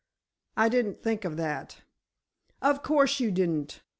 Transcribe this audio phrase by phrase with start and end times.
[0.57, 1.81] "I didn't think of that!"
[2.59, 3.83] "Of course you didn't.